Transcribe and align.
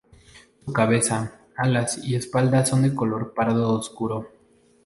Su 0.65 0.73
cabeza, 0.73 1.41
alas 1.55 1.99
y 2.03 2.15
espalda 2.15 2.65
son 2.65 2.81
de 2.81 2.95
color 2.95 3.35
pardo 3.35 3.71
oscuro. 3.71 4.31